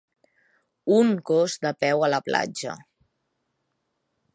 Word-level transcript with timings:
Un 0.95 1.11
gos 1.31 1.59
de 1.67 1.75
peu 1.85 2.03
a 2.09 2.13
la 2.17 2.23
platja. 2.31 2.77